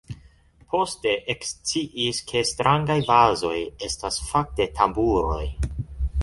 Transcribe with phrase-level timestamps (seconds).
[0.69, 3.53] Poste eksciis ke strangaj vazoj
[3.89, 5.45] estas fakte tamburoj.